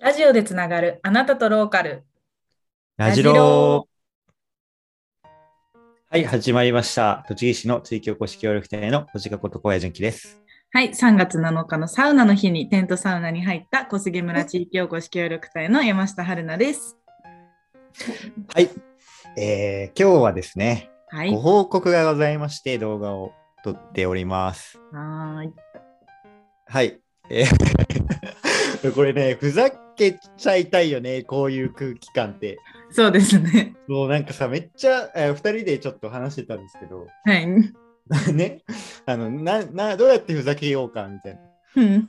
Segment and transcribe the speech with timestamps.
[0.00, 2.04] ラジオでつながるあなたとローカル。
[2.96, 5.30] ラジロー。
[6.10, 7.24] はい、始まりました。
[7.28, 10.42] 栃木市の地域おこし協力隊の小鹿こと小谷純喜です。
[10.72, 16.98] はい、3月7日のサウナの日にテントサウナに入った小菅村地域おこし協力隊の山下春奈です。
[18.52, 18.68] はい、
[19.38, 21.30] えー、今日はですね、はい。
[21.30, 24.78] ご報告がございまして動画を撮っております。
[24.92, 25.52] はーい。
[26.66, 27.00] はい。
[27.30, 28.14] えー
[28.94, 32.58] これね、ふざけちゃいたいよね、こういう空気感って。
[32.90, 33.74] そうですね。
[33.88, 37.46] もうなんかさ、めっちゃ、えー、2人でちょっと話してたんですけど、はい。
[38.34, 38.62] ね、
[39.06, 41.40] あのなな、どうやってふざけようかみたいな。
[41.76, 42.08] うん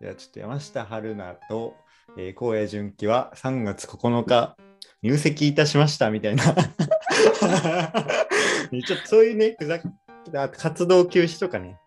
[0.00, 1.74] じゃあちょっと山下春奈と、
[2.16, 4.56] えー、荒野純喜は3月9日
[5.02, 6.44] 入籍いたしましたみたいな。
[6.54, 6.56] ちょ
[8.96, 9.88] っとそういうね、ふざけ
[10.36, 11.78] あ活動休止とかね、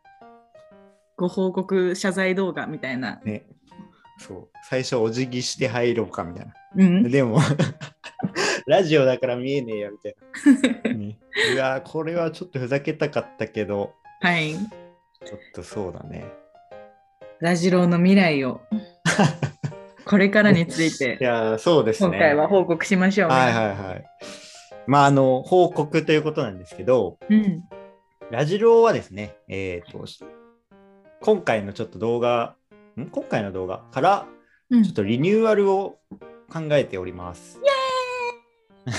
[1.16, 3.22] ご報告謝罪動画みたいな。
[3.24, 3.46] ね、
[4.22, 6.54] そう、最初お辞儀して入ろうかみたいな。
[6.76, 7.10] うん。
[7.10, 7.40] でも、
[8.68, 10.16] ラジオだから見えねえよみたい
[10.84, 10.94] な。
[10.94, 11.18] ね、
[11.56, 14.54] うわーこれはちょっとふざけたかったけど、はい。
[14.54, 16.26] ちょっとそうだね。
[17.40, 18.62] ラジローの未来を、
[20.06, 22.10] これからについいて、やーそうですね。
[22.10, 23.30] 今回は報告しましょう。
[23.30, 24.06] はいはいはい。
[24.86, 27.64] まあ、あの、報告ということなんですけど、うん。
[28.30, 30.06] ラジローはですね、えっ、と、
[31.22, 32.56] 今回のちょっと動画、
[33.00, 33.08] ん？
[33.08, 34.28] 今回の動画から、
[34.70, 36.00] うんちょっとリニューアルを
[36.50, 37.60] 考えております。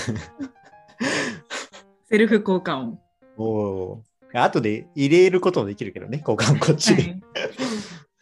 [2.05, 2.99] セルフ交換音。
[3.37, 4.41] おおー。
[4.41, 7.01] 後で入れることもできるけどね、交換こっちで。
[7.03, 7.23] はい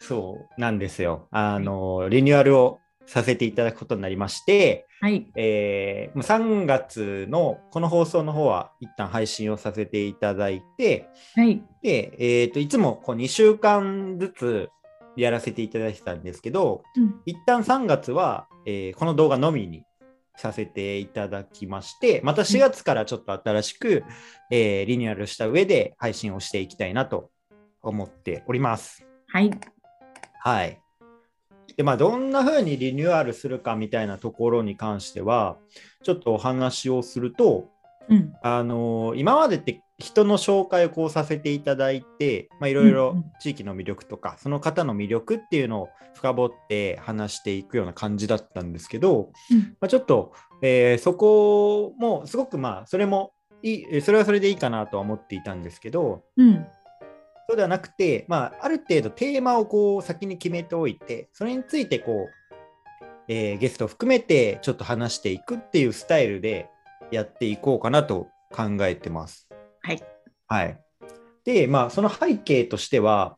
[0.02, 1.28] そうなんですよ。
[1.30, 5.26] あの、リニューアルをさせていただくことになりまして、はい。
[5.36, 11.62] えー、もう3月のこの放送の方は一旦配信をさせていただいて、はい。
[11.82, 14.70] で、えー、といつもこう2週間ずつ
[15.16, 19.84] やらせていただいてたんですけど、うん一旦3月は、えーこの動画のみに
[20.36, 24.04] させていただきまして、また4月からちょっと新しく、
[24.50, 27.30] えーリニューアルした上で配信をしていきたいなと
[27.82, 29.06] 思っております。
[29.28, 29.50] はい。
[30.40, 30.78] はい。
[31.76, 35.56] で、まあ、どんな風にリニューアルするかみたいなところに関しては、
[36.02, 37.70] ちょっとお話をすると、
[38.08, 38.32] うん。
[38.42, 53.32] あのー今までって人の紹介をこうさせていただいて、まあ、いろいろ地域の魅力とか、その方の魅力っていうのを深掘って話していくような感じだったんですけど、うんまあ、ちょっと、えーそこもすごくまあそれも
[53.62, 56.66] いいえーそれはそれでいいかなとは思っていたんですけどうん。
[57.48, 66.68] そうではなくて、まあ、ある程度テーマをこう先に決めておいてそれについてこう、えーゲストを含めてちょっと話していくっていうスタイルで
[67.10, 69.51] やっていこうかなと考えてます。
[69.82, 70.02] はい。
[70.46, 70.78] はい。
[71.44, 73.36] で、まあ、その背景としては、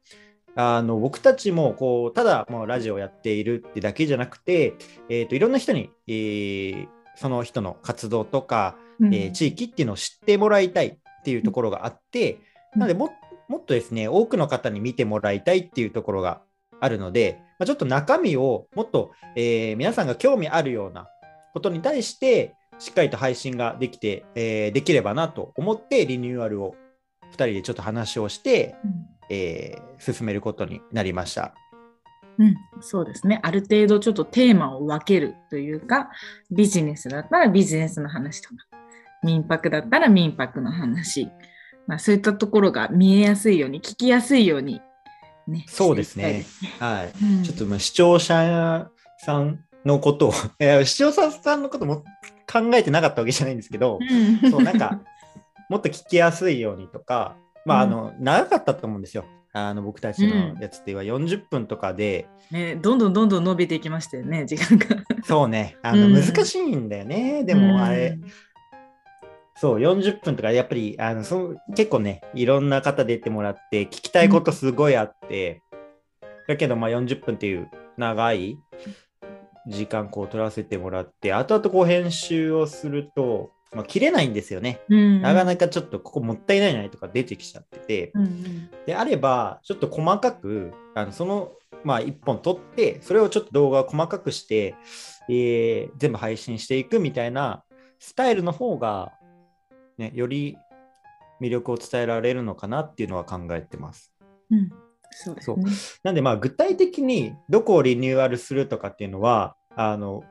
[0.57, 4.75] あの僕たちもこうただもうラジオをやっているってだけじゃなくて、
[5.09, 12.41] えー、といろんな人に、えーその人の活動とか、うんえー地域っていうのを知ってもらいたいっていうところがあって、
[12.75, 13.11] うんなのでも
[13.49, 16.43] もっとですね多くの方に見てもらいたいっていうところが
[16.81, 21.07] あるので、まあ、ちょっと中身をもっと、えー皆さんが興味あるような
[21.53, 26.75] ことに対してしっかりと配信ができて、えーできればなと思ってリニューアルを
[27.31, 28.91] 2人でちょっと話をして、うん
[29.31, 31.55] えー進めることになりました。
[32.39, 33.41] うん、そうですね。
[33.43, 36.11] ある程度ちょっとテーマを分けるというか、
[36.51, 38.55] ビジネスだったらビジネスの話とか、
[39.23, 41.29] 民泊だったら民泊の話、
[41.87, 44.81] まあ、そういったところが見えやすいように、聞きやすいように、
[45.47, 45.65] ね。
[45.69, 46.45] そうですね
[46.81, 47.45] はい、たいですね。
[47.45, 50.33] ちょっとまあ視聴者さんのことを
[50.85, 52.05] 視聴者さんのことも
[52.55, 55.01] 考えてなかったわけじゃないんですけど、うん、そうなんか
[55.69, 59.25] もっと聞きやすいようにとか、まあ、あの長かったと思うんですよ。
[59.57, 65.05] あの僕たちのやつっては40分とかで、ね、どんどんどんどん伸びていきましたよね、時間が。
[65.23, 66.15] そうね、あのうん。
[66.15, 67.45] 難しいんだよね。
[67.45, 68.19] でもあれ、
[69.55, 75.63] そう、40分とか、やっぱりあのそう結構ね、いろんな方出てもらって、聞きたいことすごいあって、
[76.49, 78.59] だけど、まあ40分っていう長い
[79.67, 84.81] 時間こう取らせてもらって、後々こう編集をすると、まあ、切れないんですよね。
[84.89, 91.53] うん、なかなかちょっとここもったいないないとか出てきちゃってて、うんうんであれば、ちょっと細かく、あのその、
[91.85, 94.75] まあ、1本取って、それをちょっと動画を細かくして、
[95.29, 97.65] えー全部配信していくみたいな
[97.99, 99.13] スタイルの方が、
[99.97, 100.59] ね、より
[101.41, 104.13] 魅力を伝えられるのかなっていうのは考えてます。
[104.51, 104.84] うん
[105.15, 105.65] そうですね。
[106.03, 110.25] なんで、まあ、具体的にどこをリニューアルするとかっていうのは、あの、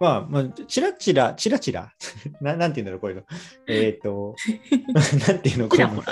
[0.00, 1.92] まあ、まあ、ちらちら、ちらちら、
[2.42, 3.22] ななんていうんだろう、こういうの。
[3.68, 4.34] えっ、と、
[5.28, 6.02] なんていうの、こういうの。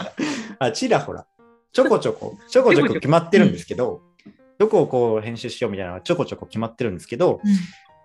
[0.59, 1.27] あ、ちらほら。
[1.73, 4.03] ちょこちょこ、ちょこちょこ決まってるんですけど、
[4.59, 7.41] どこをこう編集しようみたいなのがちょこちょこ決まってるんですけど、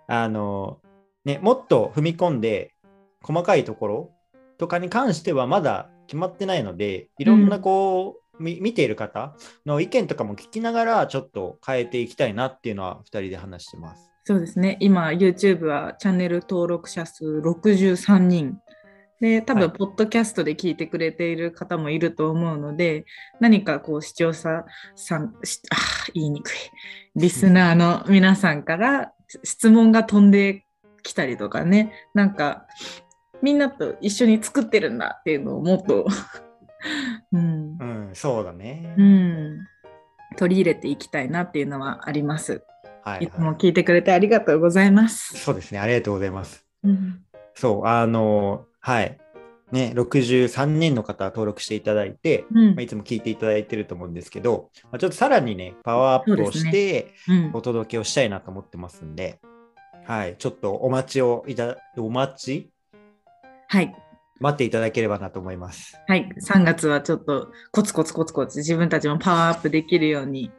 [0.07, 0.79] あの、
[1.25, 2.73] ね、もっと踏み込んで、
[3.21, 4.11] 細かいところ
[4.57, 9.35] とかに関してはまだ決まってないので、いろんなこう、み見ている方
[9.65, 14.11] の意見とかも聞きながら、ちょっと変えていきたいなっていうのは2人で話してます。
[14.25, 14.77] そうですね。
[14.81, 18.59] 今、YouTube はチャンネル登録者数63人。
[19.21, 23.05] で、多分、はいポッドキャストで聞いてくれている方もいると思うので、
[23.39, 26.53] 何かこう、視聴者さん、しあー言いにくい。
[27.15, 29.13] リスナーの皆さんから
[29.43, 30.65] 質問が飛んで
[31.03, 32.67] きたりとかね、なんか、
[33.41, 36.05] みんなと一緒に作ってるんだっていうのをもっと、
[37.31, 38.95] うんう、ん、そうだね。
[38.97, 39.67] うん、
[40.37, 42.63] 取り入れていきたいなっていうのはあります。
[43.03, 43.55] はい、いつもはい。
[43.57, 45.37] 聞いてくれてありがとうございます。
[45.37, 45.79] そうですね。
[45.79, 46.65] ありがとうございます。
[46.83, 47.21] うん
[47.55, 49.17] そう、あの、はい。
[49.71, 59.39] ね、63人の方登録していただいて、うんまあ、いつも聞いていただいてると思うんですけど、まあ、ちょっとさらにね、パワーアップをして、うんお届けをしたいなと思ってますんで、
[60.05, 62.71] はい、ちょっとお待ちをいた、お待ち？
[63.67, 63.93] はい。
[64.39, 65.99] 待っていただければなと思います。
[66.07, 66.29] はい。
[66.41, 70.51] 3月はちょっとコツコツコツコツ自分たちもパワーアップできるように、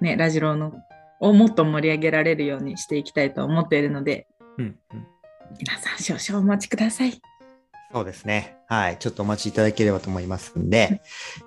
[0.00, 0.72] ね、ラジロの
[1.20, 4.26] をもっと盛り上げられるようにしていきたいと思っているので、
[4.58, 5.06] うん、うん。
[5.58, 7.20] 皆さん少々お待ちください。
[7.92, 8.56] そうですね。
[8.66, 11.00] はい、ちょっとお待ちいただければと思いますんで、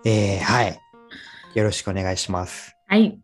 [0.06, 0.80] えー、はい。
[1.56, 2.78] よろしくお願いします。
[2.88, 3.20] はい。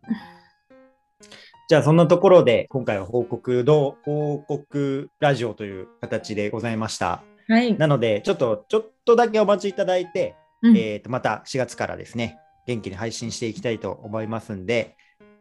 [1.66, 7.22] じゃあ、そんなところで、今回は報告どう、報告ラジオという形でございました。
[7.48, 7.76] はい。
[7.76, 14.96] なので、ちょっと、ちょっとだけお待ちいただいて、うんえーと、また4月からですね、元気に配信していきたいと思いますんで、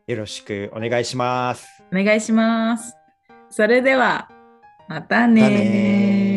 [0.08, 1.84] よろしくお願いします。
[1.92, 2.96] お願いします。
[3.50, 4.30] それでは、
[4.88, 6.33] またねまたねー